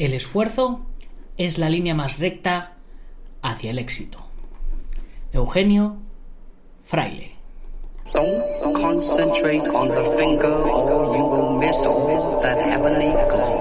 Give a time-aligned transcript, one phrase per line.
[0.00, 0.80] El esfuerzo
[1.36, 2.72] es la línea más recta
[3.42, 4.18] hacia el éxito.
[5.30, 5.98] Eugenio
[6.82, 7.32] Fraile.
[8.14, 13.59] Don't concentrate on the finger or you will miss all that heavenly glory.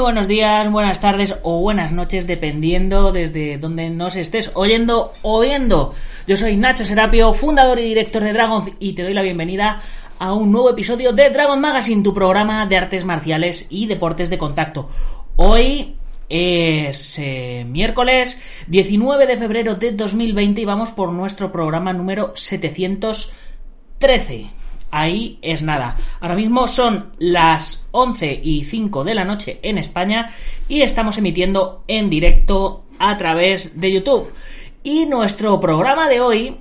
[0.00, 5.94] Buenos días, buenas tardes o buenas noches, dependiendo desde donde nos estés oyendo o viendo.
[6.26, 9.80] Yo soy Nacho Serapio, fundador y director de Dragon, y te doy la bienvenida
[10.18, 14.38] a un nuevo episodio de Dragon Magazine, tu programa de artes marciales y deportes de
[14.38, 14.88] contacto.
[15.36, 15.94] Hoy
[16.28, 24.63] es eh, miércoles 19 de febrero de 2020 y vamos por nuestro programa número 713
[24.94, 25.96] ahí es nada.
[26.20, 30.30] Ahora mismo son las 11 y 5 de la noche en España
[30.68, 34.32] y estamos emitiendo en directo a través de YouTube.
[34.84, 36.56] Y nuestro programa de hoy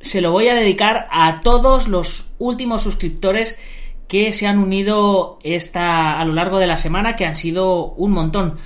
[0.00, 3.58] se lo voy a dedicar a todos los últimos suscriptores
[4.08, 8.12] que se han unido esta a lo largo de la semana, que han sido un
[8.12, 8.56] montón.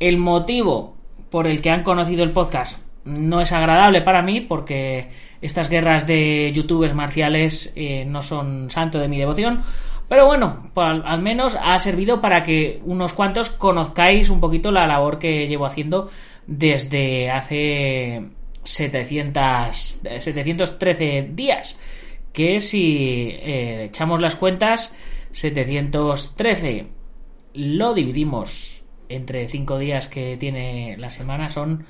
[0.00, 0.96] El motivo
[1.30, 5.08] por el que han conocido el podcast no es agradable para mí porque
[5.42, 9.62] estas guerras de youtubers marciales eh, no son santo de mi devoción.
[10.08, 15.18] Pero bueno, al, menos ha servido para que unos cuantos conozcáis un poquito la labor
[15.18, 16.10] que llevo haciendo
[16.48, 18.24] desde hace
[18.64, 21.80] 700, 713 días.
[22.32, 24.94] Que si eh, echamos las cuentas,
[25.32, 26.86] 713
[27.54, 31.84] lo dividimos entre 5 días que tiene la semana, son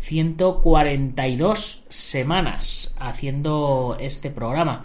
[0.00, 4.84] 142 semanas haciendo este programa.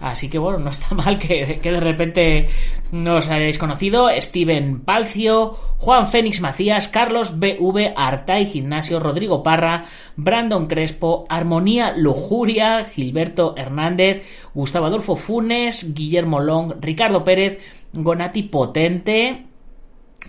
[0.00, 2.48] Así que bueno, no está mal que, de repente
[2.90, 4.08] nos hayáis conocido.
[4.18, 9.84] Steven Palcio, Juan Fénix Macías, Carlos BV Artay Gimnasio, Rodrigo Parra,
[10.16, 14.24] Brandon Crespo, Armonía Lujuria, Gilberto Hernández,
[14.54, 17.58] Gustavo Adolfo Funes, Guillermo Long, Ricardo Pérez,
[17.92, 19.44] Gonati Potente,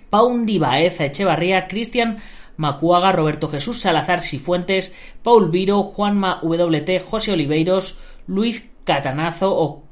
[0.09, 2.17] Paundi Baeza Echevarría, Cristian
[2.57, 4.93] Macuaga, Roberto Jesús Salazar Sifuentes,
[5.23, 9.83] Paul Viro, Juanma WT, José Oliveiros, Luis Catanazo o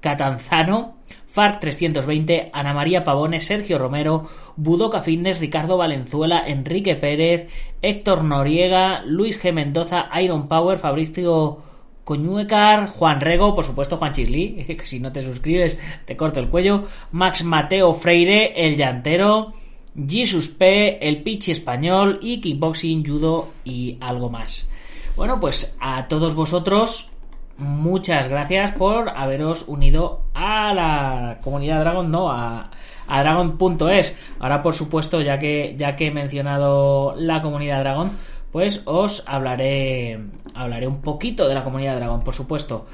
[0.00, 0.94] Catanzano,
[1.26, 7.48] FARC 320, Ana María Pavone, Sergio Romero, Budoca Fitness, Ricardo Valenzuela, Enrique Pérez,
[7.82, 9.52] Héctor Noriega, Luis G.
[9.52, 11.58] Mendoza, Iron Power, Fabricio
[12.04, 16.50] Coñuecar, Juan Rego, por supuesto Juan Chisli, que si no te suscribes te corto el
[16.50, 19.52] cuello, Max Mateo Freire, El Llantero,
[19.96, 24.68] Jesus P, el Pichi español y kickboxing, judo y algo más.
[25.16, 27.12] Bueno, pues a todos vosotros
[27.56, 32.70] muchas gracias por haberos unido a la comunidad Dragon, no a,
[33.06, 34.16] a Dragon.es.
[34.40, 38.10] Ahora, por supuesto, ya que, ya que he mencionado la comunidad Dragon,
[38.50, 40.18] pues os hablaré,
[40.54, 42.86] hablaré un poquito de la comunidad Dragon, por supuesto.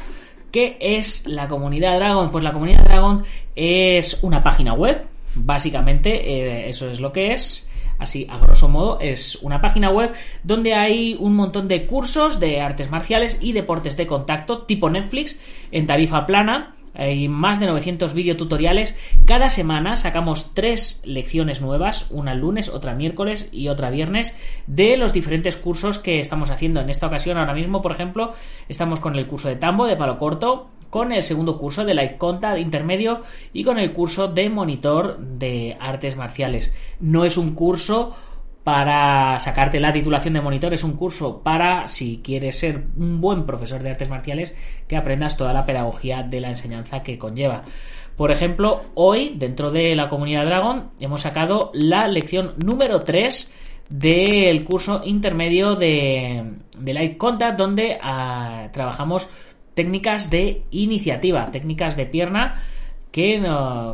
[0.50, 2.30] ¿Qué es la comunidad Dragon?
[2.30, 3.22] Pues la comunidad Dragon
[3.54, 7.68] es una página web Básicamente, eh, eso es lo que es.
[7.98, 12.60] Así, a grosso modo, es una página web donde hay un montón de cursos de
[12.60, 15.38] artes marciales y deportes de contacto tipo Netflix
[15.71, 18.98] en tarifa plana hay más de 900 videotutoriales.
[19.25, 25.13] Cada semana sacamos tres lecciones nuevas, una lunes, otra miércoles y otra viernes, de los
[25.13, 26.81] diferentes cursos que estamos haciendo.
[26.81, 28.34] En esta ocasión, ahora mismo, por ejemplo,
[28.69, 32.19] estamos con el curso de tambo de palo corto, con el segundo curso de Light
[32.19, 33.21] Conta de intermedio
[33.53, 36.72] y con el curso de monitor de artes marciales.
[36.98, 38.15] No es un curso
[38.70, 43.44] para sacarte la titulación de monitor es un curso para, si quieres ser un buen
[43.44, 44.54] profesor de artes marciales,
[44.86, 47.64] que aprendas toda la pedagogía de la enseñanza que conlleva.
[48.14, 53.52] Por ejemplo, hoy, dentro de la comunidad Dragon, hemos sacado la lección número 3
[53.88, 56.44] del curso intermedio de,
[56.78, 59.28] de Light Contact, donde ah, trabajamos
[59.74, 62.62] técnicas de iniciativa, técnicas de pierna.
[63.12, 63.41] Que,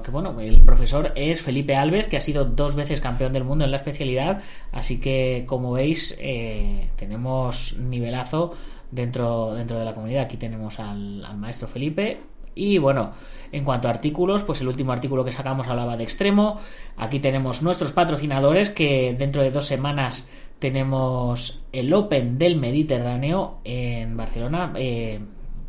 [0.05, 3.65] que, bueno, el profesor es Felipe Alves, que ha sido dos veces campeón del mundo
[3.65, 4.43] en la especialidad,
[4.73, 8.53] así que como veis eh, tenemos nivelazo
[8.91, 10.25] dentro, dentro de la comunidad.
[10.25, 12.19] Aquí tenemos al, al maestro Felipe
[12.55, 13.13] y bueno,
[13.53, 16.59] en cuanto a artículos, pues el último artículo que sacamos hablaba de extremo.
[16.97, 20.29] Aquí tenemos nuestros patrocinadores que dentro de dos semanas
[20.59, 25.21] tenemos el Open del Mediterráneo en Barcelona, eh,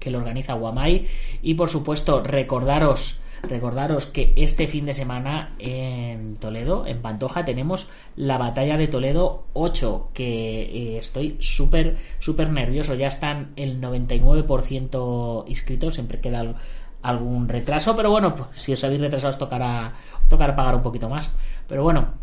[0.07, 1.05] que lo organiza Guamay.
[1.41, 7.87] Y por supuesto, recordaros Recordaros que este fin de semana en Toledo, en Pantoja, tenemos
[8.15, 12.95] la batalla de Toledo 8, que eh, estoy súper, súper nervioso.
[12.95, 16.55] Ya están el 99% inscritos, siempre queda
[17.03, 19.93] algún retraso, pero bueno, pues, si os habéis retrasado os tocará,
[20.29, 21.29] pagar un poquito más.
[21.67, 22.13] Pero bueno,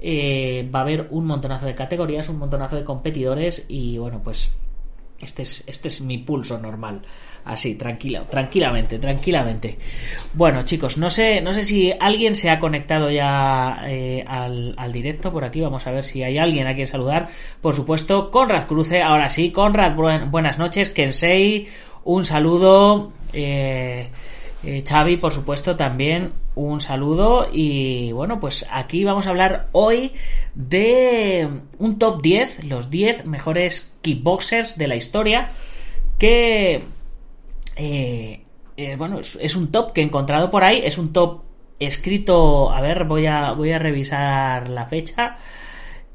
[0.00, 4.54] eh, va a haber un montonazo de categorías, un montonazo de competidores y bueno, pues
[5.20, 7.02] este es, este es mi pulso normal.
[7.44, 9.78] Así, tranquilo, tranquilamente, tranquilamente.
[10.34, 14.92] Bueno, chicos, no sé, no sé si alguien se ha conectado ya eh, al, al,
[14.92, 15.60] directo por aquí.
[15.60, 17.28] Vamos a ver si hay alguien a quien saludar.
[17.62, 19.00] Por supuesto, Conrad Cruce.
[19.00, 19.94] Ahora sí, Conrad,
[20.26, 20.90] buenas noches.
[20.90, 21.68] Kensei,
[22.04, 23.12] un saludo.
[23.32, 24.08] Eh,
[24.64, 27.48] eh, Xavi, por supuesto, también un saludo.
[27.52, 30.12] Y bueno, pues aquí vamos a hablar hoy
[30.54, 35.52] de un top 10, los 10 mejores kickboxers de la historia.
[36.18, 36.82] Que,
[37.76, 38.42] eh,
[38.76, 40.80] eh, bueno, es, un top que he encontrado por ahí.
[40.84, 41.42] Es un top
[41.78, 45.36] escrito, a ver, voy a, voy a revisar la fecha.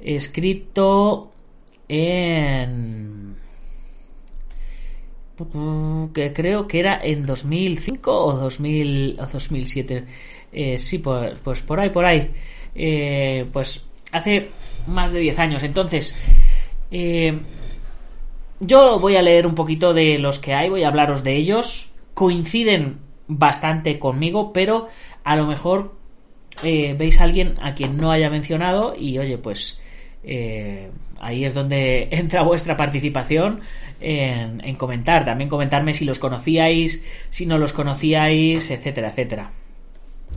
[0.02, 1.32] Escrito
[1.88, 3.38] en
[6.14, 10.06] que creo que era en 2005 o, 2000, o 2007.
[10.52, 12.32] Eh, sí, pues, pues, por ahí, por ahí.
[12.76, 14.50] Eh, pues hace
[14.88, 15.64] más de 10 años.
[15.64, 16.16] Entonces,
[16.92, 17.40] eh,
[18.60, 21.92] yo voy a leer un poquito de los que hay, voy a hablaros de ellos.
[22.14, 24.88] Coinciden bastante conmigo, pero
[25.24, 25.96] a lo mejor
[26.62, 29.80] veis a alguien a quien no haya mencionado y oye, pues
[31.20, 33.62] ahí es donde entra vuestra participación
[34.00, 35.26] en, comentar.
[35.26, 39.52] También comentarme si los conocíais, si no los conocíais, etcétera, etcétera.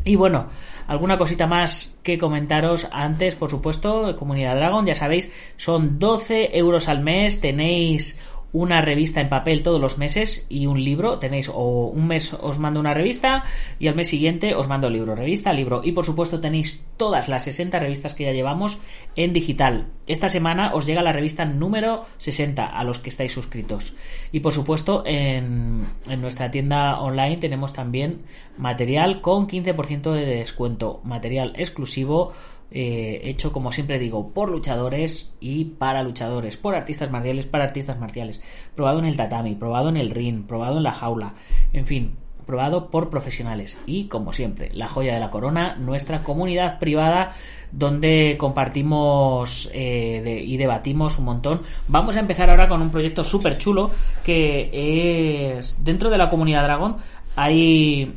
[0.05, 0.47] Y bueno,
[0.87, 6.89] alguna cosita más que comentaros antes, por supuesto, Comunidad Dragon, ya sabéis, son 12 euros
[6.89, 8.21] al mes, tenéis
[8.57, 11.19] una revista en papel todos los meses y un libro.
[11.19, 13.45] Tenéis o un mes os mando una revista
[13.79, 15.83] y al mes siguiente os mando libro, revista, libro.
[15.85, 18.79] Y por supuesto tenéis todas las 60 revistas que ya llevamos
[19.15, 19.89] en digital.
[20.07, 23.93] Esta semana os llega la revista número 60 a los que estáis suscritos.
[24.33, 28.23] Y por supuesto en, en nuestra tienda online tenemos también
[28.57, 31.03] material con 15% de descuento.
[31.05, 32.33] Material exclusivo
[32.71, 37.99] eh, hecho, como siempre digo, por luchadores y para luchadores, por artistas marciales, para artistas
[37.99, 38.41] marciales,
[38.75, 41.35] probado en el tatami, probado en el ring, probado en la jaula,
[41.73, 42.17] en fin,
[42.47, 47.33] probado por profesionales y, como siempre, la joya de la corona, nuestra comunidad privada
[47.73, 51.63] donde compartimos eh, y debatimos un montón.
[51.89, 53.91] Vamos a empezar ahora con un proyecto súper chulo
[54.25, 56.97] que es dentro de la comunidad Dragon
[57.37, 58.15] hay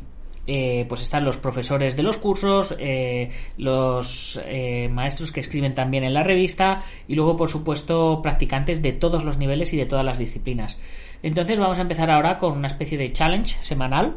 [0.52, 6.02] eh, pues están los profesores de los cursos, eh, los eh, maestros que escriben también
[6.02, 10.04] en la revista y luego, por supuesto, practicantes de todos los niveles y de todas
[10.04, 10.76] las disciplinas.
[11.22, 14.16] Entonces vamos a empezar ahora con una especie de challenge semanal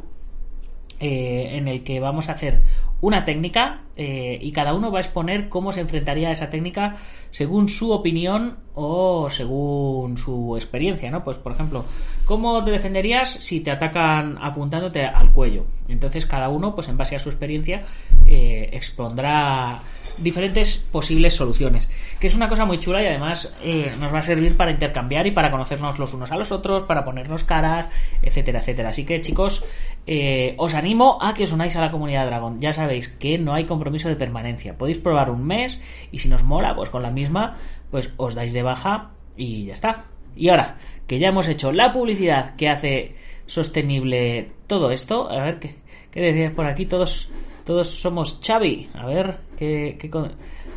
[1.00, 2.62] en el que vamos a hacer
[3.00, 6.96] una técnica y cada uno va a exponer cómo se enfrentaría a esa técnica
[7.30, 11.24] según su opinión o según su experiencia, ¿no?
[11.24, 11.86] Pues por ejemplo,
[12.26, 15.66] ¿cómo te defenderías si te atacan apuntándote al cuello?
[15.90, 17.84] Entonces cada uno, pues en base a su experiencia,
[18.26, 19.80] eh, expondrá
[20.18, 21.90] diferentes posibles soluciones.
[22.20, 25.28] Que es una cosa muy chula y además eh, nos va a servir para intercambiar
[25.28, 27.88] y para conocernos los unos a los otros, para ponernos caras,
[28.22, 28.90] etcétera, etcétera.
[28.90, 29.66] Así que chicos,
[30.06, 32.60] eh, os animo a que os unáis a la comunidad Dragon.
[32.60, 34.78] Ya sabéis que no hay compromiso de permanencia.
[34.78, 37.58] Podéis probar un mes y si nos mola, pues con la misma,
[37.92, 40.06] pues os dais de baja y ya está.
[40.38, 45.60] Y ahora, que ya hemos hecho la publicidad que hace sostenible todo esto, a ver
[45.60, 45.76] qué,
[46.12, 47.30] qué decías por aquí, todos,
[47.66, 48.88] todos somos Xavi.
[48.94, 50.10] A ver, ¿qué, qué,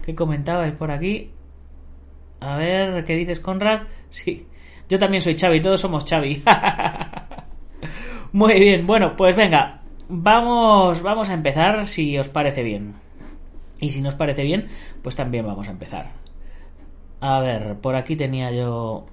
[0.04, 1.30] qué comentabais por aquí?
[2.40, 3.82] A ver, ¿qué dices, Conrad?
[4.10, 4.48] Sí,
[4.88, 6.42] yo también soy Xavi, todos somos Xavi.
[8.32, 12.94] Muy bien, bueno, pues venga, vamos, vamos a empezar si os parece bien.
[13.80, 14.68] Y si nos parece bien,
[15.02, 16.12] pues también vamos a empezar.
[17.20, 19.06] A ver, por aquí tenía yo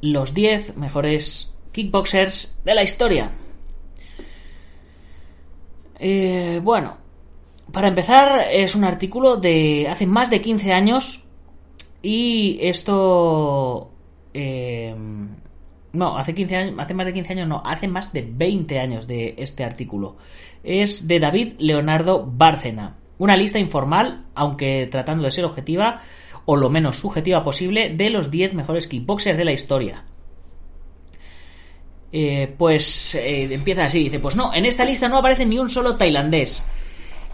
[0.00, 3.30] los 10 mejores kickboxers de la historia.
[5.98, 6.96] Eh, bueno,
[7.72, 11.24] para empezar, es un artículo de hace más de 15 años
[12.02, 13.90] y esto...
[14.32, 14.94] Eh,
[15.94, 19.06] no, hace 15 años, hace más de 15 años no, hace más de 20 años
[19.06, 20.16] de este artículo.
[20.62, 22.96] Es de David Leonardo Bárcena.
[23.18, 26.00] Una lista informal, aunque tratando de ser objetiva,
[26.44, 30.04] o lo menos subjetiva posible, de los 10 mejores kickboxers de la historia.
[32.12, 35.68] Eh, pues eh, empieza así, dice, pues no, en esta lista no aparece ni un
[35.68, 36.64] solo tailandés.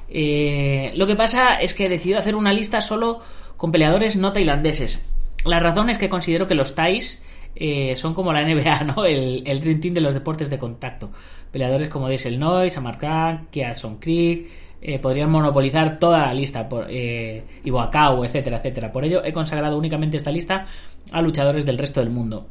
[0.09, 3.21] Eh, lo que pasa es que he decidido hacer una lista solo
[3.57, 4.99] con peleadores no tailandeses.
[5.45, 7.23] La razón es que considero que los thais
[7.55, 9.05] eh, son como la NBA, ¿no?
[9.07, 11.11] El, el Dream Team de los deportes de contacto.
[11.51, 14.49] Peleadores como Diesel Noy, Samarkand, Kiason Creek,
[14.83, 18.93] eh, podrían monopolizar toda la lista, por, eh, etcétera, etcétera.
[18.93, 20.67] Por ello he consagrado únicamente esta lista
[21.13, 22.47] a luchadores del resto del mundo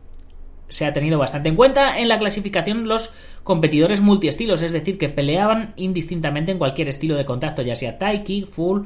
[0.70, 3.12] se ha tenido bastante en cuenta en la clasificación los
[3.44, 8.44] competidores multiestilos, es decir, que peleaban indistintamente en cualquier estilo de contacto, ya sea taiki,
[8.44, 8.84] full,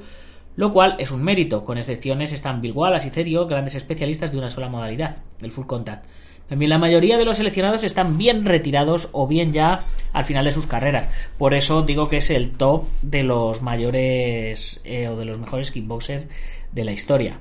[0.55, 1.65] lo cual es un mérito.
[1.65, 5.65] Con excepciones están Bill Wallace y Cerio, grandes especialistas de una sola modalidad, el full
[5.65, 6.05] contact.
[6.47, 9.79] También la mayoría de los seleccionados están bien retirados o bien ya
[10.11, 11.07] al final de sus carreras.
[11.37, 15.71] Por eso digo que es el top de los mayores eh, o de los mejores
[15.71, 16.25] kickboxers
[16.71, 17.39] de la historia.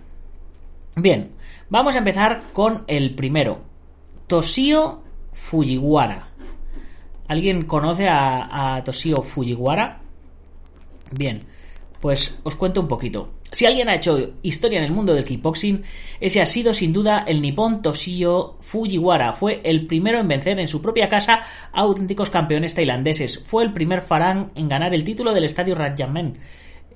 [0.97, 1.33] Bien,
[1.69, 3.63] vamos a empezar con el primero,
[4.27, 5.03] Toshio
[5.33, 6.29] Fujiwara.
[7.29, 10.01] ¿Alguien conoce a, Toshio Fujiwara?
[11.11, 11.43] Bien,
[12.03, 13.31] pues os cuento un poquito.
[13.53, 15.85] Si alguien ha hecho historia en el mundo del kickboxing,
[16.19, 19.35] ese ha sido sin duda el nipón Toshio Fujiwara.
[19.35, 21.43] Fue el primero en vencer en su propia casa
[21.73, 23.39] a auténticos campeones tailandeses.
[23.39, 26.39] Fue el primer farán en ganar el título del estadio Rajamen.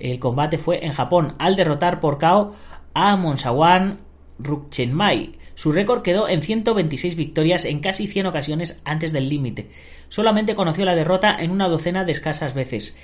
[0.01, 2.57] El combate fue en Japón al derrotar por KO
[2.93, 4.01] a Monsawan
[4.41, 5.37] Rukchenmai.
[5.55, 9.71] Su récord quedó en 126 victorias en casi 100 ocasiones antes del límite.
[10.09, 12.97] Solamente conoció la derrota en una docena de escasas veces.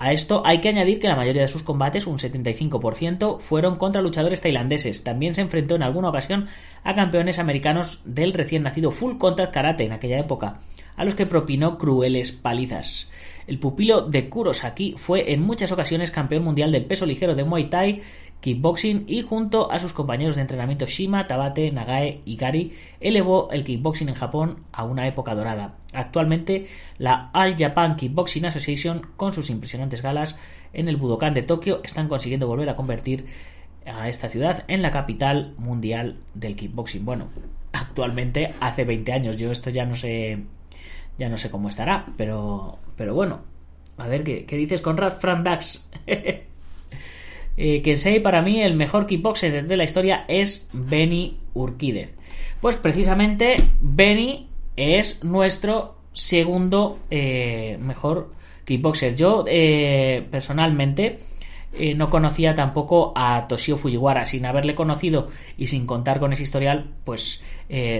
[0.00, 4.00] A esto hay que añadir que la mayoría de sus combates, un 75%, fueron contra
[4.00, 5.02] luchadores tailandeses.
[5.02, 6.46] También se enfrentó en alguna ocasión
[6.84, 10.60] a campeones americanos del recién nacido Full Contact Karate en aquella época,
[10.96, 13.08] a los que propinó crueles palizas.
[13.48, 17.70] El pupilo de Kurosaki fue en muchas ocasiones campeón mundial del peso ligero de Muay
[17.70, 18.02] Thai
[18.40, 23.64] kickboxing y junto a sus compañeros de entrenamiento Shima, Tabate, Nagae y Gari elevó el
[23.64, 25.74] kickboxing en Japón a una época dorada.
[25.92, 26.66] Actualmente
[26.98, 30.36] la All Japan Kickboxing Association con sus impresionantes galas
[30.72, 33.26] en el Budokan de Tokio están consiguiendo volver a convertir
[33.86, 37.04] a esta ciudad en la capital mundial del kickboxing.
[37.04, 37.28] Bueno,
[37.72, 40.44] actualmente hace 20 años, yo esto ya no sé
[41.16, 43.40] ya no sé cómo estará, pero pero bueno,
[43.96, 45.88] a ver qué, qué dices Conrad Frandax.
[47.58, 52.14] eh, que para mí el mejor kickboxer de la historia es Benny Urquídez.
[52.60, 58.32] Pues precisamente Benny es nuestro segundo eh, mejor
[58.64, 59.16] kickboxer.
[59.16, 61.18] Yo eh, personalmente
[61.72, 64.24] eh, no conocía tampoco a Toshio Fujiwara.
[64.24, 67.42] Sin haberle conocido y sin contar con ese historial, pues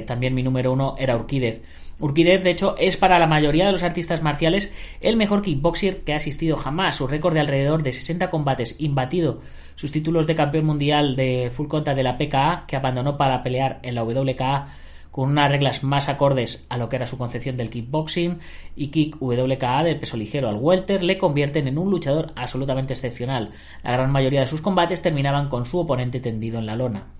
[0.07, 1.63] también mi número uno era Urquídez.
[2.01, 6.13] Urquidez, de hecho, es para la mayoría de los artistas marciales el mejor kickboxer que
[6.13, 6.97] ha asistido jamás.
[6.97, 9.41] Su récord de alrededor de 60 combates imbatido,
[9.75, 13.81] sus títulos de campeón mundial de full contact de la PKA, que abandonó para pelear
[13.83, 14.69] en la WKA
[15.11, 18.39] con unas reglas más acordes a lo que era su concepción del kickboxing
[18.77, 23.51] y kick WKA del peso ligero al welter le convierten en un luchador absolutamente excepcional.
[23.83, 27.18] La gran mayoría de sus combates terminaban con su oponente tendido en la lona.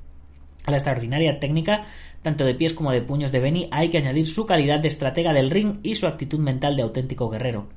[0.69, 1.87] A la extraordinaria técnica,
[2.21, 5.33] tanto de pies como de puños de Benny, hay que añadir su calidad de estratega
[5.33, 7.71] del ring y su actitud mental de auténtico guerrero.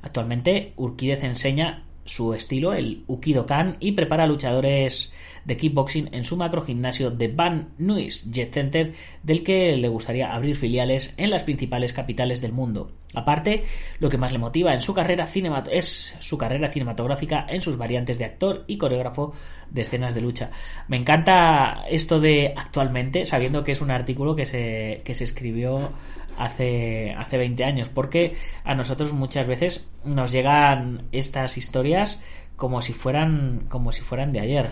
[0.00, 5.12] Actualmente, Urquídez enseña su estilo, el Ukido-kan, y prepara luchadores
[5.44, 8.92] de kickboxing en su macro gimnasio de Van Nuys Jet Center,
[9.22, 12.92] del que le gustaría abrir filiales en las principales capitales del mundo.
[13.14, 13.64] Aparte,
[13.98, 15.28] lo que más le motiva en su carrera
[15.70, 19.32] es su carrera cinematográfica en sus variantes de actor y coreógrafo
[19.70, 20.50] de escenas de lucha.
[20.86, 25.92] Me encanta esto de actualmente, sabiendo que es un artículo que se, que se escribió
[26.38, 32.20] hace, hace 20 años, porque a nosotros muchas veces nos llegan estas historias
[32.56, 34.70] como si fueran, como si fueran de ayer.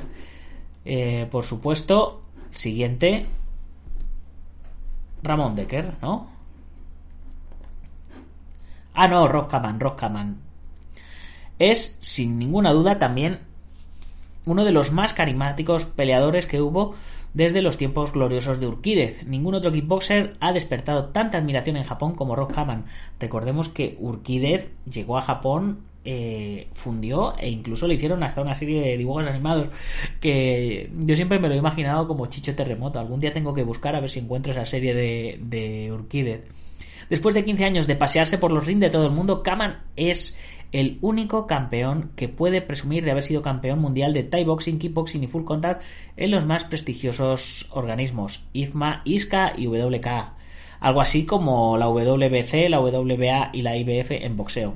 [0.85, 3.27] Eh, por supuesto, siguiente,
[5.23, 6.29] Ramón Decker, ¿no?
[8.95, 10.39] Ah, no, Rockaman, Rockaman.
[11.59, 13.41] Es, sin ninguna duda, también
[14.45, 16.95] uno de los más carismáticos peleadores que hubo
[17.35, 19.27] desde los tiempos gloriosos de Urquídez.
[19.27, 22.85] Ningún otro kickboxer ha despertado tanta admiración en Japón como Rock Haman.
[23.21, 28.81] Recordemos que Urquídez llegó a Japón, eh, fundió e incluso le hicieron hasta una serie
[28.81, 29.69] de dibujos animados
[30.21, 32.99] que yo siempre me lo he imaginado como Chicho Terremoto.
[32.99, 36.45] Algún día tengo que buscar a ver si encuentro esa serie de, de Urquídez.
[37.11, 40.39] Después de 15 años de pasearse por los rings de todo el mundo, Kaman es
[40.73, 45.25] el único campeón que puede presumir de haber sido campeón mundial de Thai Boxing, Kickboxing
[45.25, 45.83] y Full Contact
[46.17, 50.35] en los más prestigiosos organismos, IFMA, ISCA y WKA.
[50.81, 54.75] Algo así como la WBC, la WBA y la IBF en boxeo.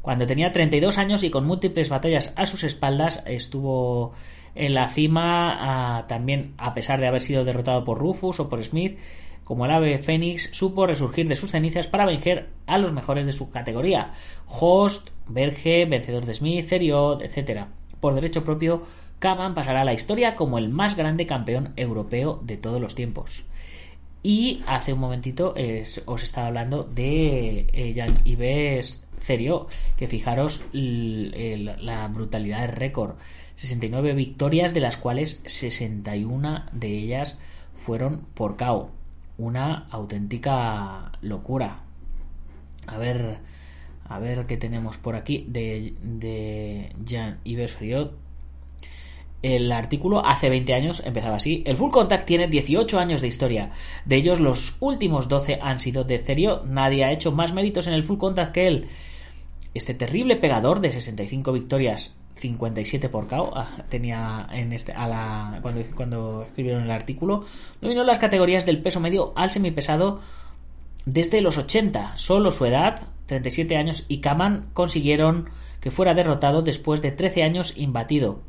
[0.00, 4.14] Cuando tenía 32 años y con múltiples batallas a sus espaldas, estuvo
[4.54, 5.56] en la cima
[5.98, 8.98] ah, también a pesar de haber sido derrotado por Rufus o por Smith
[9.44, 13.32] como el ave Fénix, supo resurgir de sus cenizas para vencer a los mejores de
[13.32, 14.12] su categoría:
[14.46, 17.66] Host, Berge, vencedor de Smith, Theriot, etc.
[18.00, 18.82] Por derecho propio,
[19.18, 23.44] Kaman pasará a la historia como el más grande campeón europeo de todos los tiempos.
[24.22, 25.54] Y hace un momentito
[26.06, 33.16] os estaba hablando de eh, Jan Ives Cerio, que fijaros la brutalidad del récord.
[33.56, 37.36] 69 victorias, de las cuales 61 de ellas
[37.74, 38.90] fueron por KO
[39.42, 41.80] una auténtica locura.
[42.86, 43.38] A ver,
[44.08, 48.18] a ver qué tenemos por aquí de, de Jean Yves Friot.
[49.42, 51.64] El artículo hace 20 años empezaba así.
[51.66, 53.72] El Full Contact tiene 18 años de historia.
[54.04, 56.62] De ellos, los últimos 12 han sido de Cerio.
[56.64, 58.86] Nadie ha hecho más méritos en el Full Contact que él.
[59.74, 65.58] Este terrible pegador de 65 victorias 57 por KO ah, tenía en este a la
[65.62, 67.44] cuando, cuando escribieron el artículo
[67.80, 70.20] dominó las categorías del peso medio al semipesado
[71.04, 75.48] desde los 80 solo su edad 37 años y Kaman consiguieron
[75.80, 78.40] que fuera derrotado después de 13 años imbatido.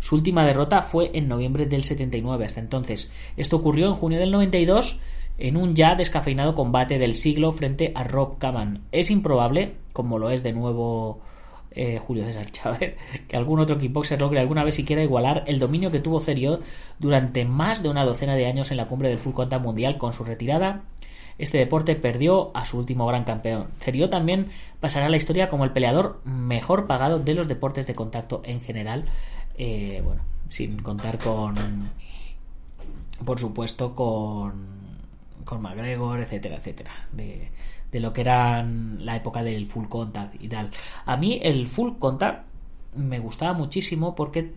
[0.00, 4.30] Su última derrota fue en noviembre del 79 hasta entonces esto ocurrió en junio del
[4.30, 4.98] 92
[5.38, 8.82] en un ya descafeinado combate del siglo frente a Rob Kaman.
[8.92, 11.20] Es improbable como lo es de nuevo
[11.72, 12.96] eh, Julio César Chávez,
[13.28, 16.60] que algún otro kickboxer logre alguna vez siquiera igualar el dominio que tuvo Cerio
[16.98, 20.12] durante más de una docena de años en la cumbre del full contact mundial con
[20.12, 20.82] su retirada.
[21.38, 23.68] Este deporte perdió a su último gran campeón.
[23.80, 24.48] Cerio también
[24.78, 28.60] pasará a la historia como el peleador mejor pagado de los deportes de contacto en
[28.60, 29.06] general.
[29.56, 31.54] Eh, bueno, sin contar con,
[33.24, 34.52] por supuesto, con,
[35.44, 36.90] con McGregor, etcétera, etcétera.
[37.12, 37.50] De,
[37.92, 40.70] de lo que era la época del full contact y tal.
[41.06, 42.46] A mí el full contact
[42.94, 44.52] me gustaba muchísimo porque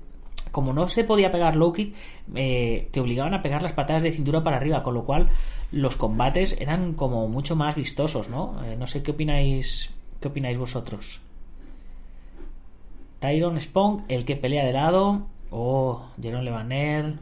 [0.52, 1.96] como no se podía pegar low kick,
[2.36, 5.30] eh, te obligaban a pegar las patadas de cintura para arriba, con lo cual
[5.72, 8.64] los combates eran como mucho más vistosos, ¿no?
[8.66, 11.22] Eh, no sé qué opináis, qué opináis vosotros.
[13.20, 17.16] Tyron Spong, el que pelea de lado, o oh, Jerome Levaner.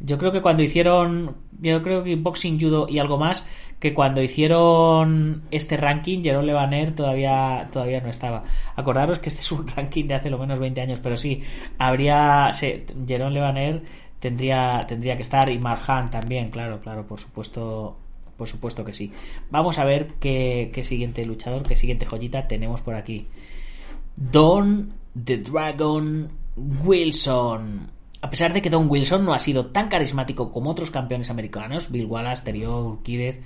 [0.00, 3.44] Yo creo que cuando hicieron, yo creo que boxing, judo y algo más,
[3.78, 8.44] que cuando hicieron este ranking, Jerome Levaner todavía, todavía no estaba.
[8.74, 11.42] Acordaros que este es un ranking de hace lo menos 20 años, pero sí,
[11.78, 12.50] habría.
[13.06, 13.82] Jerome Levaner
[14.18, 17.96] tendría, tendría que estar y Marjan también, claro, claro, por supuesto.
[18.36, 19.12] Por supuesto que sí.
[19.50, 23.26] Vamos a ver qué, qué siguiente luchador, qué siguiente joyita tenemos por aquí.
[24.14, 24.92] Don
[25.24, 26.30] the Dragon
[26.84, 27.90] Wilson.
[28.20, 31.90] A pesar de que Don Wilson no ha sido tan carismático como otros campeones americanos,
[31.90, 33.40] Bill Wallace, Terio, Urquídez,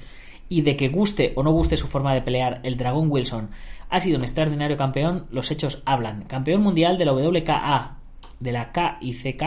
[0.52, 3.48] y de que guste o no guste su forma de pelear, el Dragón Wilson
[3.88, 6.24] ha sido un extraordinario campeón, los hechos hablan.
[6.24, 7.96] Campeón mundial de la WKA,
[8.38, 9.42] de la KICK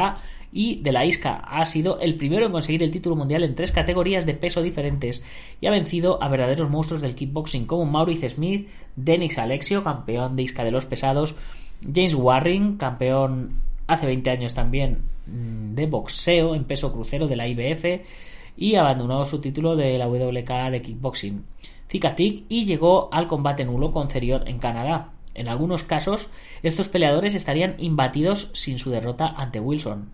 [0.51, 1.35] y de la ISCA.
[1.35, 5.23] Ha sido el primero en conseguir el título mundial en tres categorías de peso diferentes
[5.61, 10.41] y ha vencido a verdaderos monstruos del kickboxing como Maurice Smith, Dennis Alexio, campeón de
[10.41, 11.35] ISCA de los pesados,
[11.83, 17.47] James Warring, campeón hace 20 años también mm, de boxeo en peso crucero de la
[17.47, 18.01] IBF,
[18.57, 21.45] y abandonó su título de la WK de kickboxing.
[21.89, 25.11] Cicatic y llegó al combate nulo con Ceriot en Canadá.
[25.33, 26.29] En algunos casos,
[26.63, 30.09] estos peleadores estarían imbatidos sin su derrota ante Wilson.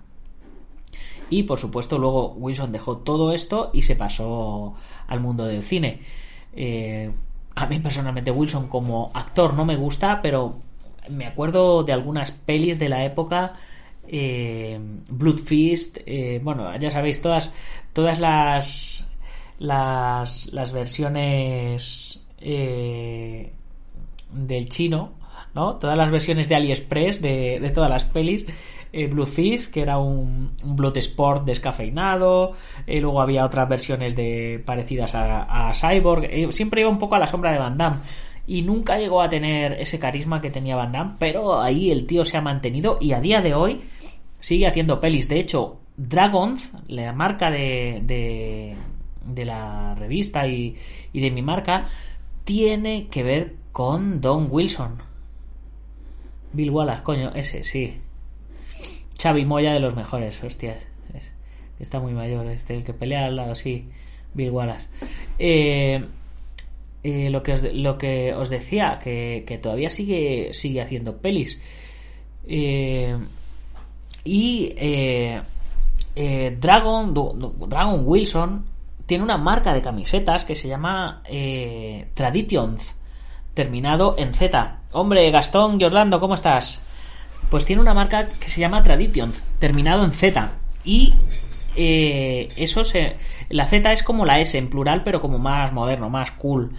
[1.30, 4.75] Y por supuesto, luego Wilson dejó todo esto y se pasó
[5.08, 6.01] al mundo del cine.
[6.54, 7.12] Eh,
[7.56, 10.58] a mí personalmente Wilson como actor no me gusta, pero
[11.10, 13.54] me acuerdo de algunas pelis de la época
[14.13, 14.78] eh,
[15.10, 15.39] Blood
[16.06, 17.54] eh, bueno, ya sabéis, todas,
[17.93, 19.10] todas las,
[19.58, 23.54] las, las versiones eh,
[24.34, 25.13] del chino,
[25.56, 25.76] ¿no?
[25.76, 28.45] Todas las versiones de AliExpress de, de todas las pelis.
[28.93, 29.26] Eh, Blue
[29.71, 32.52] que era un, un Blood Sport descafeinado.
[32.86, 36.52] luego había otras versiones de parecidas a, a Cyborg.
[36.52, 38.00] siempre iba un poco a la sombra de Van Damme
[38.45, 42.26] y nunca llegó a tener ese carisma que tenía Van Damme, pero ahí el tío
[42.26, 43.82] se ha mantenido y a día de hoy
[44.41, 45.30] sigue haciendo pelis.
[45.30, 48.75] De hecho, Dragons, la marca de,
[49.25, 50.75] de, la revista y,
[51.13, 51.88] y, de mi marca,
[52.43, 54.97] tiene que ver con Don Wilson.
[56.54, 57.97] Bill Wallace, coño, ese, sí.
[59.21, 60.88] Xavi Moya de los mejores, hostias.
[61.80, 63.88] está muy mayor, este, el que pelea al lado, sí.
[64.34, 64.88] Bill Wallace.
[65.39, 66.04] Eh,
[67.04, 71.62] eh, lo, que os, lo que os decía, que, que todavía sigue, sigue haciendo pelis.
[72.47, 73.17] Eh,
[74.23, 75.41] y eh,
[76.15, 77.13] eh, Dragon,
[77.67, 78.65] Dragon Wilson
[79.05, 82.95] tiene una marca de camisetas que se llama eh, Traditions,
[83.53, 84.79] terminado en Z.
[84.91, 86.81] Hombre, Gastón y ¿cómo estás?
[87.49, 90.51] Pues tiene una marca que se llama Traditions, terminado en Z.
[90.86, 91.13] Y
[91.75, 93.17] eh, eso se.
[93.49, 96.71] La Z es como la S en plural, pero como más moderno, más cool.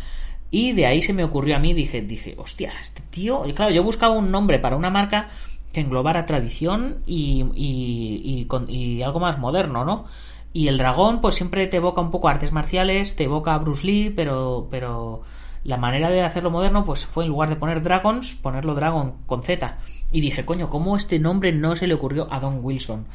[0.51, 3.47] Y de ahí se me ocurrió a mí, dije, dije, hostia, este tío.
[3.47, 5.29] Y claro, yo buscaba un nombre para una marca
[5.73, 10.05] que englobara tradición y, y, y, y algo más moderno, ¿no?
[10.53, 13.59] Y el dragón, pues siempre te evoca un poco a artes marciales, te evoca a
[13.59, 15.23] Bruce Lee, pero, pero
[15.65, 19.43] la manera de hacerlo moderno, pues fue en lugar de poner Dragons, ponerlo Dragon con
[19.43, 19.79] Z.
[20.11, 23.07] Y dije, coño, ¿cómo este nombre no se le ocurrió a Don Wilson?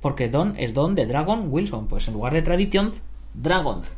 [0.00, 3.90] Porque Don es Don de Dragon Wilson, pues en lugar de Traditions, Dragons.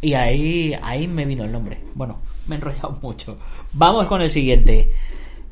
[0.00, 1.80] Y ahí, ahí me vino el nombre.
[1.94, 3.38] Bueno, me he enrollado mucho.
[3.72, 4.92] Vamos con el siguiente.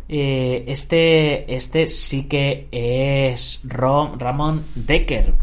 [0.09, 5.35] Eh, este, este sí que es Ron, Ramón Decker.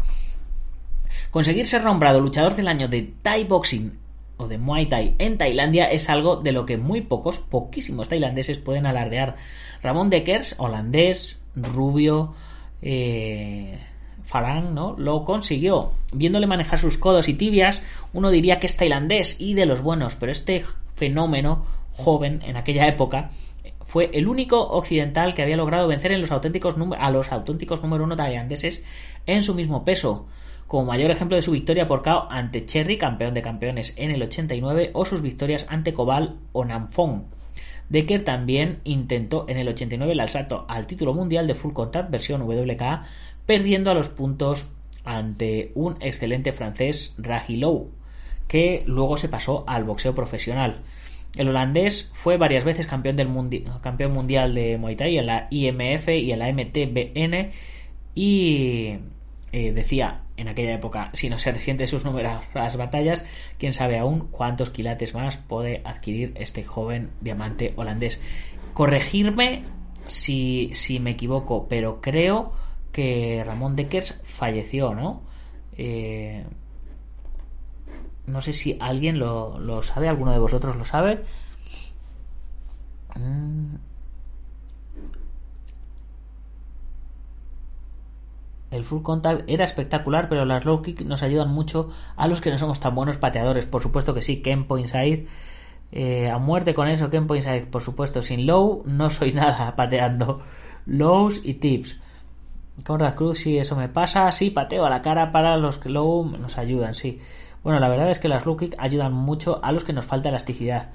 [1.30, 3.98] Conseguir ser nombrado luchador del año de Thai Boxing
[4.38, 8.58] o de Muay Thai en Tailandia es algo de lo que muy pocos, poquísimos tailandeses
[8.58, 9.36] pueden alardear.
[9.82, 12.34] Ramón Deckers, holandés, rubio,
[12.82, 13.78] eh,
[14.24, 14.96] Farang, ¿no?
[14.98, 15.92] Lo consiguió.
[16.12, 20.16] Viéndole manejar sus codos y tibias, uno diría que es tailandés y de los buenos,
[20.16, 20.64] pero este
[20.96, 23.30] fenómeno joven en aquella época
[23.86, 28.84] fue el único occidental que había logrado vencer a los auténticos número uno tailandeses
[29.26, 30.26] en su mismo peso
[30.66, 34.22] como mayor ejemplo de su victoria por KO ante Cherry, campeón de campeones en el
[34.22, 37.24] 89, o sus victorias ante Cobal o Namfong.
[37.88, 42.42] Decker también intentó en el 89 el asalto al título mundial de Full Contact versión
[42.42, 43.04] WKA,
[43.46, 44.66] perdiendo a los puntos
[45.04, 47.90] ante un excelente francés Rahilou,
[48.48, 50.80] que luego se pasó al boxeo profesional.
[51.36, 53.28] El holandés fue varias veces campeón, del
[53.82, 57.50] campeón mundial de Muay en la IMF y en la MTBN
[58.14, 58.98] y
[59.52, 63.24] eh, decía en aquella época, si no se resiente sus numerosas batallas,
[63.58, 68.20] quién sabe aún cuántos quilates más puede adquirir este joven diamante holandés.
[68.74, 69.62] Corregirme
[70.06, 72.52] si, si me equivoco, pero creo
[72.92, 75.22] que Ramón Deckers falleció, ¿no?
[75.76, 76.44] Eh,
[78.26, 81.24] no sé si alguien lo, lo, sabe, alguno de vosotros lo sabe.
[83.16, 83.76] Mm.
[88.70, 92.50] El full contact era espectacular, pero las low kick nos ayudan mucho a los que
[92.50, 93.64] no somos tan buenos pateadores.
[93.66, 95.26] Por supuesto que sí, Kempo Inside.
[95.92, 97.66] Eh, a muerte con eso, Kempo Inside.
[97.66, 100.42] Por supuesto, sin low no soy nada pateando.
[100.84, 101.96] Lows y tips.
[102.84, 104.30] Conrad Cruz, sí, eso me pasa.
[104.32, 107.20] Sí, pateo a la cara para los que low nos ayudan, sí.
[107.66, 110.90] Bueno, la verdad es que las low ayudan mucho a los que nos falta elasticidad.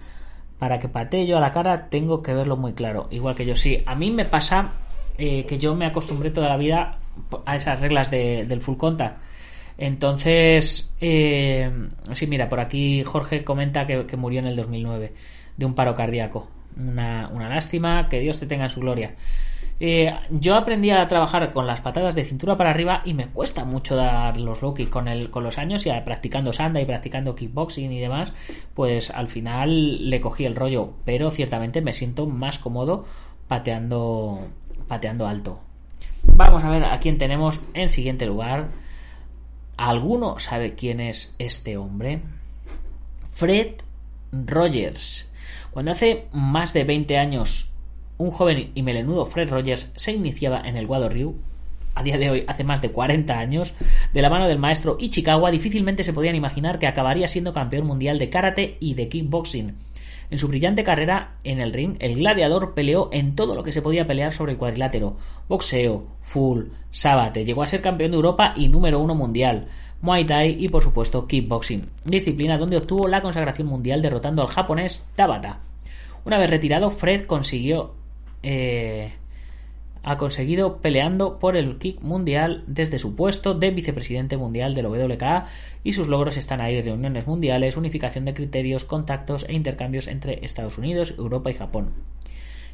[0.57, 3.09] Para que patee yo a la cara tengo que verlo muy claro.
[3.11, 3.83] Igual que yo, sí.
[3.85, 4.71] A mí me pasa
[5.17, 6.99] eh, que yo me acostumbré toda la vida
[7.45, 9.17] a esas reglas de, del full contact.
[9.77, 11.69] Entonces, eh,
[12.13, 15.11] sí, mira, por aquí Jorge comenta que, que, murió en el 2009
[15.57, 16.47] de un paro cardíaco.
[16.77, 19.15] Una, una lástima, que Dios te tenga en su gloria.
[19.83, 23.65] Eh, yo aprendí a trabajar con las patadas de cintura para arriba y me cuesta
[23.65, 27.91] mucho dar los low con, el, con los años y practicando sanda y practicando kickboxing
[27.91, 28.31] y demás,
[28.75, 33.05] pues al final le cogí el rollo, pero ciertamente me siento más cómodo
[33.47, 34.49] pateando,
[34.87, 35.59] pateando alto.
[36.25, 38.67] Vamos a ver a quién tenemos en siguiente lugar.
[39.77, 42.21] ¿Alguno sabe quién es este hombre?
[43.31, 43.77] Fred
[44.31, 45.27] Rogers.
[45.71, 47.70] Cuando hace más de 20 años
[48.21, 51.09] un joven y melenudo Fred Rogers se iniciaba en el Wado
[51.93, 53.73] a día de hoy, hace más de 40 años,
[54.13, 58.17] de la mano del maestro Ichikawa, difícilmente se podían imaginar que acabaría siendo campeón mundial
[58.17, 59.75] de karate y de kickboxing.
[60.29, 63.81] En su brillante carrera en el ring, el gladiador peleó en todo lo que se
[63.81, 65.17] podía pelear sobre el cuadrilátero:
[65.49, 69.67] boxeo, full, sábate, llegó a ser campeón de Europa y número uno mundial.
[69.99, 75.05] Muay Thai y por supuesto kickboxing, disciplina donde obtuvo la consagración mundial derrotando al japonés
[75.15, 75.59] Tabata.
[76.23, 77.95] Una vez retirado, Fred consiguió
[78.43, 79.11] eh,
[80.03, 85.45] ha conseguido peleando por el kick mundial desde su puesto de vicepresidente mundial del WKA
[85.83, 90.77] y sus logros están ahí reuniones mundiales, unificación de criterios, contactos e intercambios entre Estados
[90.77, 91.91] Unidos, Europa y Japón.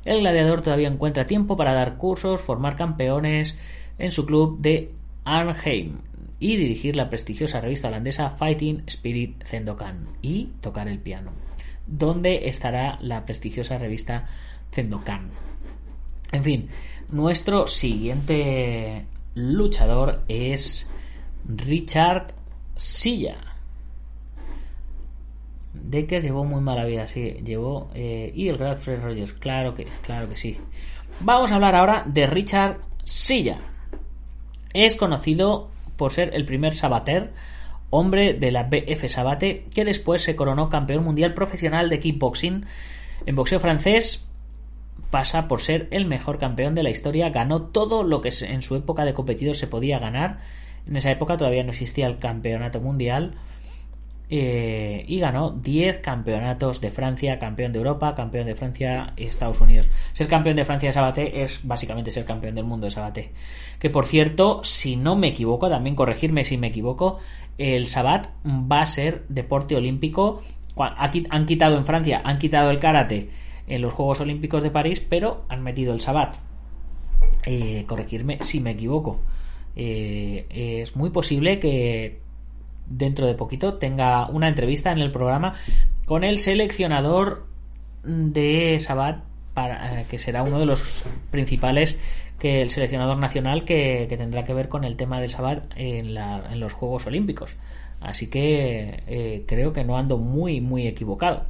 [0.05, 3.57] El gladiador todavía encuentra tiempo para dar cursos, formar campeones
[3.99, 4.91] en su club de
[5.25, 5.97] Arnheim
[6.39, 11.31] y dirigir la prestigiosa revista holandesa Fighting Spirit Zendokan y tocar el piano.
[11.87, 14.27] ¿Dónde estará la prestigiosa revista
[14.71, 15.29] Zendokan?
[16.31, 16.69] En fin,
[17.09, 20.89] nuestro siguiente luchador es
[21.47, 22.33] Richard
[22.75, 23.37] Silla.
[25.73, 27.89] Decker llevó muy mala vida, sí, llevó.
[27.93, 30.57] Eh, y el gran Fred Rogers, claro que, claro que sí.
[31.21, 33.59] Vamos a hablar ahora de Richard Silla.
[34.73, 37.31] Es conocido por ser el primer sabater,
[37.89, 42.65] hombre de la BF Sabate, que después se coronó campeón mundial profesional de kickboxing.
[43.25, 44.26] En boxeo francés
[45.09, 48.75] pasa por ser el mejor campeón de la historia, ganó todo lo que en su
[48.75, 50.39] época de competidor se podía ganar.
[50.87, 53.35] En esa época todavía no existía el campeonato mundial
[54.29, 59.61] eh, y ganó 10 campeonatos de Francia, campeón de Europa, campeón de Francia y Estados
[59.61, 59.89] Unidos.
[60.13, 63.31] Ser campeón de Francia de Sabaté es básicamente ser campeón del mundo de Sabaté.
[63.79, 67.19] Que por cierto, si no me equivoco, también corregirme si me equivoco,
[67.57, 70.41] el Sabat va a ser deporte olímpico.
[70.75, 73.29] Han quitado en Francia, han quitado el karate
[73.67, 76.37] en los Juegos Olímpicos de París, pero han metido el Sabat.
[77.45, 79.19] Eh, corregirme si me equivoco.
[79.75, 80.45] Eh,
[80.81, 82.19] es muy posible que
[82.87, 85.55] dentro de poquito tenga una entrevista en el programa
[86.05, 87.45] con el seleccionador
[88.03, 91.97] de Sabat para, eh, que será uno de los principales
[92.39, 96.59] que el seleccionador nacional que, tendrá que ver con el tema del Sabat en, en
[96.59, 97.55] los Juegos Olímpicos.
[97.99, 101.45] Así que eh, creo que no ando muy, muy equivocado.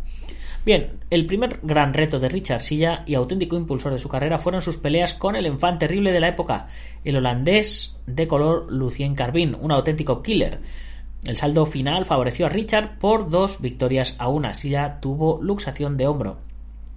[0.66, 4.62] Bien, el primer gran reto de Richard Silla y auténtico impulsor de su carrera fueron
[4.62, 6.68] sus peleas con el enfant terrible de la época,
[7.06, 10.60] el holandés de color Lucien Carbin, un auténtico killer.
[11.24, 14.54] El saldo final favoreció a Richard por dos victorias a una.
[14.54, 16.40] Silla tuvo luxación de hombro.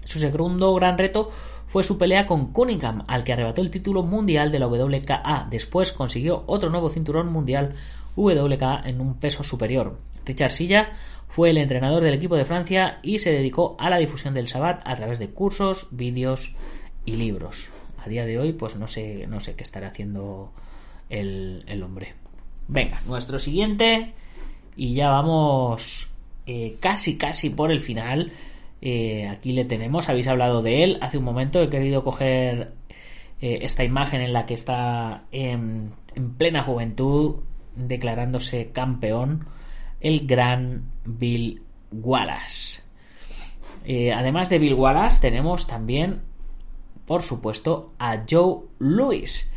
[0.04, 1.30] Su segundo gran reto
[1.70, 5.46] fue su pelea con Cunningham, al que arrebató el título mundial de la WKA.
[5.48, 7.76] Después consiguió otro nuevo cinturón mundial
[8.16, 9.96] WKA en un peso superior.
[10.26, 10.90] Richard Silla
[11.28, 14.82] fue el entrenador del equipo de Francia y se dedicó a la difusión del Sabbat
[14.84, 16.56] a través de cursos, vídeos
[17.04, 17.68] y libros.
[18.04, 20.50] A día de hoy, pues no sé, no sé qué estará haciendo
[21.08, 22.14] el, el hombre.
[22.66, 24.12] Venga, nuestro siguiente.
[24.74, 26.10] Y ya vamos
[26.46, 28.32] eh, casi, casi por el final.
[28.82, 31.60] Eh, aquí le tenemos, habéis hablado de él hace un momento.
[31.62, 32.74] He querido coger
[33.40, 37.36] eh, esta imagen en la que está en, en plena juventud,
[37.76, 39.46] declarándose campeón,
[40.00, 41.62] el gran Bill
[41.92, 42.82] Wallace.
[44.14, 46.22] además de Bill Wallace, tenemos también,
[47.06, 49.50] por supuesto, a Joe Louis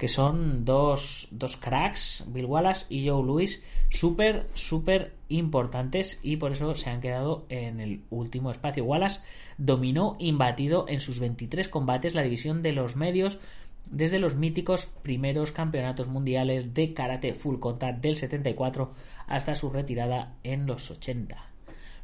[0.00, 6.52] que son dos, dos cracks, Bill Wallace y Joe Louis, súper, súper importantes y por
[6.52, 8.82] eso se han quedado en el último espacio.
[8.86, 9.20] Wallace
[9.58, 13.40] dominó imbatido en sus 23 combates la división de los medios
[13.84, 18.94] desde los míticos primeros campeonatos mundiales de karate full contact del 74
[19.26, 21.44] hasta su retirada en los 80.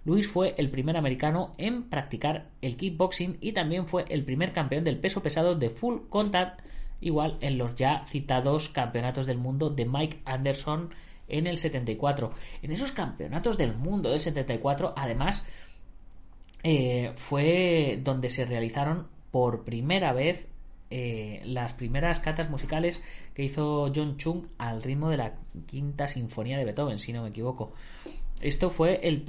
[0.04, 4.84] Louis fue el primer americano en practicar el kickboxing y también fue el primer campeón
[4.84, 6.60] del peso pesado de full contact
[7.00, 10.90] igual en los ya citados campeonatos del mundo de Mike Anderson
[11.28, 12.32] en el 74.
[12.62, 15.44] En esos campeonatos del mundo del 74, además,
[16.62, 20.48] eh, fue donde se realizaron por primera vez
[20.88, 23.02] eh, las primeras catas musicales
[23.34, 25.34] que hizo John Chung al ritmo de la
[25.66, 27.72] quinta sinfonía de Beethoven, si no me equivoco.
[28.40, 29.24] Esto fue el,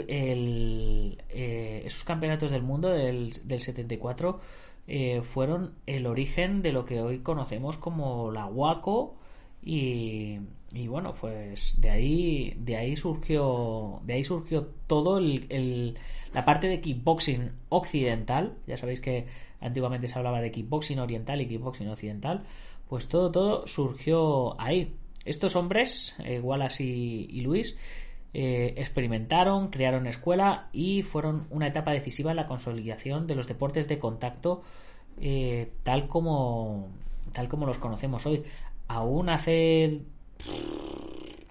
[1.30, 4.40] eh, esos campeonatos del mundo del, del 74
[4.88, 9.18] eh, fueron el origen de lo que hoy conocemos como la Waco
[9.62, 10.40] y,
[10.88, 15.98] bueno pues de ahí de ahí surgió de ahí surgió todo el,
[16.34, 18.58] la parte de kickboxing occidental.
[18.66, 19.28] Ya sabéis que
[19.60, 22.44] antiguamente se hablaba de kickboxing oriental y kickboxing occidental.
[22.88, 24.96] Pues todo todo surgió ahí.
[25.26, 27.78] Estos hombres eh, Wallace y Luis
[28.34, 33.88] eh, experimentaron, crearon escuela y fueron una etapa decisiva en la consolidación de los deportes
[33.88, 34.62] de contacto
[35.20, 36.90] eh, tal como
[37.34, 38.44] tal como los conocemos hoy.
[38.88, 40.02] Aún hace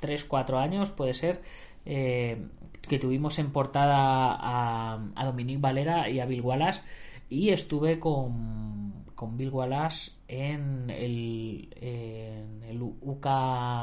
[0.00, 1.42] 3-4 años puede ser
[1.84, 2.46] eh,
[2.82, 6.82] que tuvimos en portada a, a, Dominique Valera y a Bill Wallace
[7.28, 13.26] y estuve con, con Bill Wallace en el, en el UK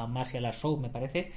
[0.09, 1.31] Martial Arts Show me parece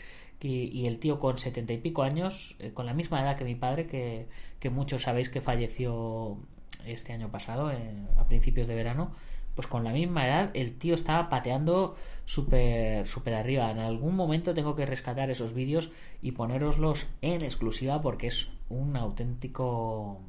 [0.46, 3.54] y, el tío con setenta y pico años, eh, con la misma edad que mi
[3.54, 4.26] padre, que,
[4.70, 6.38] muchos sabéis que falleció
[6.84, 7.76] este año pasado, eh,
[8.16, 9.12] a principios de verano,
[9.54, 13.70] pues con la misma edad el tío estaba pateando súper super arriba.
[13.70, 18.96] En algún momento tengo que rescatar esos vídeos y poneroslos en exclusiva porque es un
[18.96, 20.20] auténtico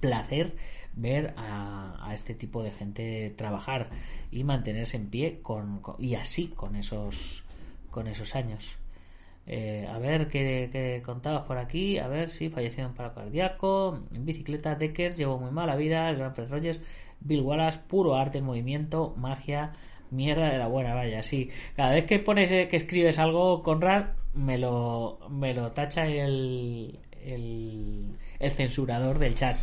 [0.00, 0.56] placer
[0.94, 3.90] ver a, este tipo de gente trabajar
[4.32, 7.44] y mantenerse en pie con, y así con esos
[7.90, 8.79] con esos años.
[9.52, 11.98] Eh, a ver ¿qué, contabas por aquí.
[11.98, 14.00] A ver si falleció en paro cardíaco.
[14.14, 16.08] En bicicleta, Deckers llevó muy mala vida.
[16.08, 16.80] El Gran Fred Rogers,
[17.18, 19.72] Bill Wallace, puro arte en movimiento, magia,
[20.12, 21.24] mierda de la buena, vaya.
[21.24, 26.06] Sí, cada vez que pones eh, que escribes algo, Conrad, me lo, me lo tacha
[26.06, 29.56] el, el, el censurador del chat.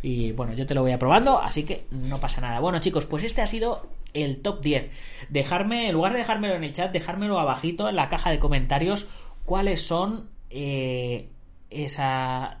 [0.00, 2.60] Y bueno, yo te lo voy aprobando, así que no pasa nada.
[2.60, 4.90] Bueno, chicos, pues este ha sido el top 10.
[5.28, 9.08] Dejarme, en lugar de dejármelo en el chat, dejármelo abajito en la caja de comentarios
[9.44, 11.28] cuáles son eh,
[11.70, 12.60] esa...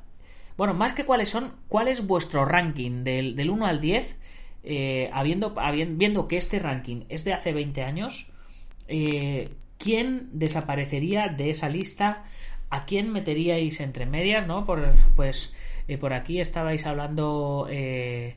[0.56, 4.16] Bueno, más que cuáles son, cuál es vuestro ranking del, del 1 al 10,
[4.62, 8.30] eh, habiendo, habiendo, viendo que este ranking es de hace 20 años,
[8.86, 12.24] eh, ¿quién desaparecería de esa lista?
[12.70, 14.64] ¿A quién meteríais entre medias, no?
[14.64, 15.52] Por, pues
[15.88, 18.36] eh, por aquí estabais hablando eh,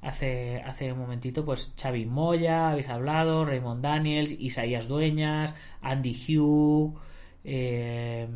[0.00, 6.98] hace, hace un momentito, pues Xavi Moya, habéis hablado, Raymond Daniels, Isaías Dueñas, Andy Hugh,
[7.44, 8.26] eh,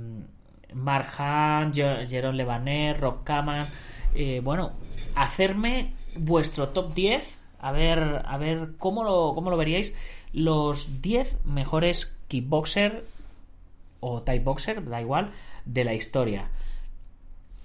[0.72, 3.66] Mark Hunt, Jerón Lebaner, Rob Kaman.
[4.14, 4.72] Eh, bueno,
[5.14, 9.94] hacerme vuestro top 10, a ver, a ver cómo lo, cómo lo veríais.
[10.32, 13.04] Los 10 mejores kickboxer
[14.00, 15.32] o type boxer, da igual,
[15.64, 16.50] de la historia.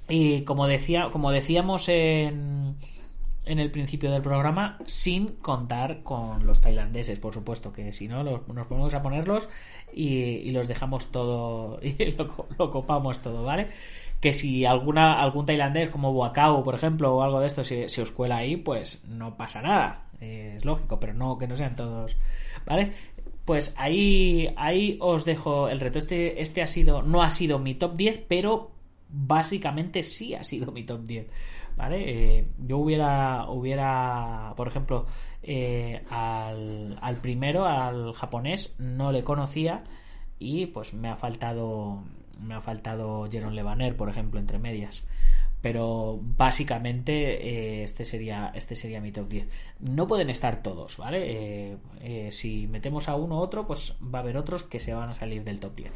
[0.10, 2.76] Y como, decía, como decíamos en,
[3.46, 8.24] en el principio del programa, sin contar con los tailandeses, por supuesto, que si no
[8.24, 9.50] nos ponemos a ponerlos
[9.94, 13.70] y, los dejamos todo, y lo, copamos todo, ¿vale?
[14.22, 18.02] Que si alguna, algún tailandés como Wakao, por ejemplo, o algo de esto se, se
[18.02, 22.16] os cuela ahí, pues no pasa nada, es lógico, pero no que no sean todos,
[22.66, 22.92] ¿vale?
[23.46, 26.00] Pues ahí, ahí os dejo el reto.
[26.00, 28.72] Este, este ha sido, no ha sido mi top 10, pero
[29.10, 31.28] básicamente sí ha sido mi top 10.
[31.76, 32.38] ¿Vale?
[32.40, 35.08] Eh, yo hubiera, hubiera, por ejemplo,
[35.42, 39.84] eh, al, primero, al japonés, no le conocía
[40.40, 42.04] y pues me ha faltado,
[42.42, 45.04] me ha faltado Jeron Lebaner, por ejemplo, entre medias.
[45.62, 49.48] Pero básicamente eh, este, sería, este sería mi top 10.
[49.80, 51.78] No pueden estar todos, ¿vale?
[52.02, 55.10] Eh, si metemos a uno u otro, pues va a haber otros que se van
[55.10, 55.92] a salir del top 10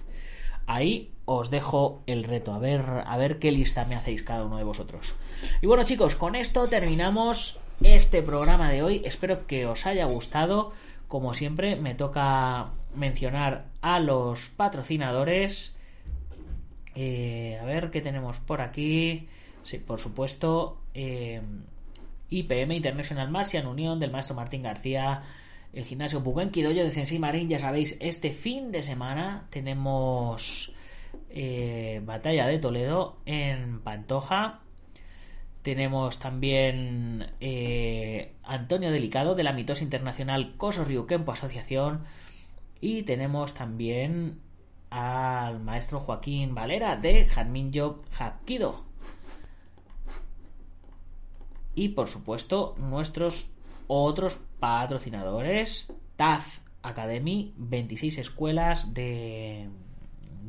[0.68, 4.58] ahí os dejo el reto, a ver, a ver qué lista me hacéis cada uno
[4.58, 5.16] de vosotros.
[5.62, 9.02] Y bueno chicos, con esto terminamos este programa de hoy.
[9.04, 10.72] Espero que os haya gustado.
[11.08, 15.76] Como siempre, me toca mencionar a los patrocinadores.
[16.96, 19.28] Eh, a ver qué tenemos por aquí.
[19.64, 20.80] Sí, por supuesto.
[20.94, 21.42] Eh,
[22.30, 25.24] IPM International Martian Unión del maestro Martín García
[25.78, 30.74] el gimnasio Bugenki Dojo de Sensei Marín, ya sabéis, este fin de semana tenemos
[31.30, 34.62] eh, Batalla de Toledo en Pantoja.
[35.62, 42.06] Tenemos también eh, Antonio Delicado de la mitosa internacional Koso Kempo Asociación.
[42.82, 44.40] Y tenemos también
[44.90, 47.28] al maestro Joaquín Valera de
[47.74, 48.84] Job Hapkido.
[51.76, 53.52] Y por supuesto, nuestros
[53.88, 59.70] otros patrocinadores, Taz Academy, 26 escuelas de,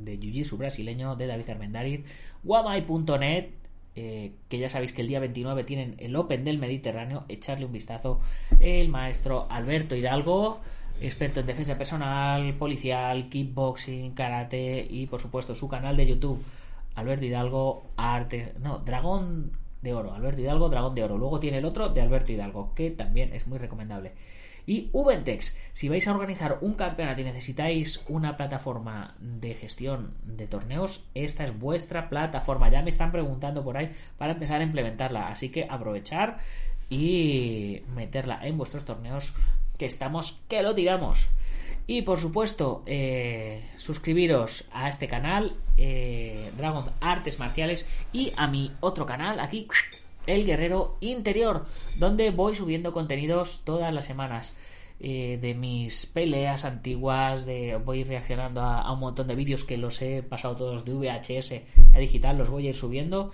[0.03, 2.05] de Jiu-Jitsu brasileño de David Armendariz,
[2.43, 3.51] Guamai.net,
[3.97, 7.73] eh, que ya sabéis que el día 29 tienen el Open del Mediterráneo, echarle un
[7.73, 8.21] vistazo,
[8.61, 10.61] el maestro Alberto Hidalgo,
[11.01, 16.43] experto en defensa personal, policial, kickboxing, karate y por supuesto su canal de YouTube,
[16.95, 19.51] Alberto Hidalgo, arte, no, Dragón
[19.83, 20.15] de oro.
[20.15, 21.19] Alberto Hidalgo, Dragón de Oro.
[21.19, 24.13] Luego tiene el otro de Alberto Hidalgo, que también es muy recomendable.
[24.67, 30.47] Y Ubentex, si vais a organizar un campeonato y necesitáis una plataforma de gestión de
[30.47, 32.69] torneos, esta es vuestra plataforma.
[32.69, 35.29] Ya me están preguntando por ahí para empezar a implementarla.
[35.29, 36.41] Así que aprovechar
[36.91, 39.33] y meterla en vuestros torneos,
[39.79, 41.29] que estamos que lo tiramos.
[41.91, 48.71] Y por supuesto, eh, suscribiros a este canal, eh, Dragon Artes Marciales, y a mi
[48.81, 49.67] otro canal, aquí,
[50.27, 51.65] El Guerrero Interior,
[51.97, 54.53] donde voy subiendo contenidos todas las semanas.
[55.01, 60.03] Eh, de mis peleas antiguas, de voy reaccionando a, un montón de vídeos que los
[60.03, 61.63] he pasado todos de VHS
[61.95, 63.33] a digital, los voy a ir subiendo.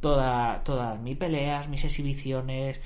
[0.00, 2.80] Toda, todas mis peleas, mis exhibiciones,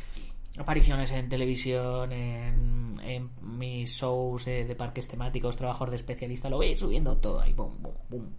[0.58, 2.96] apariciones en televisión, en,
[3.40, 7.80] mis shows eh, de parques temáticos, trabajos de especialista, lo voy subiendo todo ahí, boom,
[7.80, 8.34] boom, boom.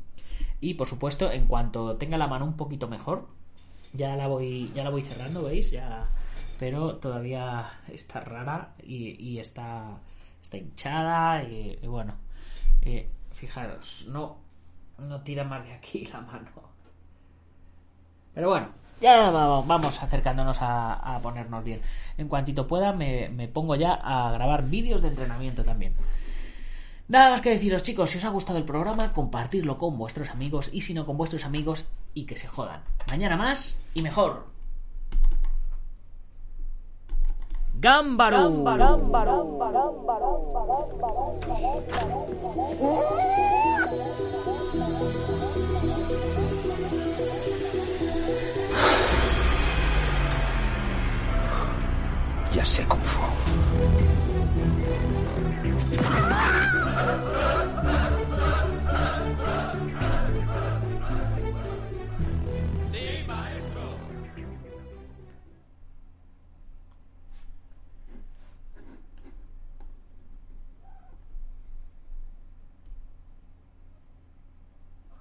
[0.60, 3.28] Y por supuesto, en cuanto tenga la mano un poquito mejor,
[3.94, 5.72] ya la voy, ya la voy cerrando, ¿veis?
[5.72, 6.10] Ya,
[6.60, 10.00] pero todavía está rara y, está,
[10.42, 12.16] está hinchada y, y bueno,
[12.82, 14.38] eh, fijaros, no,
[14.98, 16.50] no tira más de aquí la mano.
[18.34, 18.70] Pero bueno,
[19.02, 21.82] ya vamos acercándonos a, ponernos bien.
[22.18, 25.94] En cuantito pueda, me, me, pongo ya a grabar vídeos de entrenamiento también.
[27.08, 30.70] Nada más que deciros, chicos, si os ha gustado el programa, compartirlo con vuestros amigos
[30.74, 32.82] y si no con vuestros amigos y que se jodan.
[33.08, 34.48] Mañana más y mejor.
[37.80, 38.64] ¡Gámbaro!
[52.68, 53.37] 谁功夫？